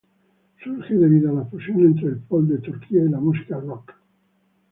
[0.63, 3.93] Surge debido a la fusión entre el folk de Turquía y la música rock.